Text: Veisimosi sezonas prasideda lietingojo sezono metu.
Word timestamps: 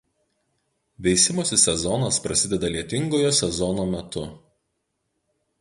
Veisimosi 1.07 1.59
sezonas 1.65 2.19
prasideda 2.25 2.73
lietingojo 2.77 3.31
sezono 3.41 3.89
metu. 3.95 4.29